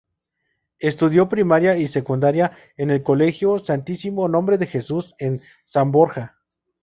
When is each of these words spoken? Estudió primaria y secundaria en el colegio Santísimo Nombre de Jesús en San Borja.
Estudió 0.79 1.29
primaria 1.29 1.77
y 1.77 1.85
secundaria 1.85 2.57
en 2.75 2.89
el 2.89 3.03
colegio 3.03 3.59
Santísimo 3.59 4.27
Nombre 4.27 4.57
de 4.57 4.65
Jesús 4.65 5.13
en 5.19 5.43
San 5.67 5.91
Borja. 5.91 6.39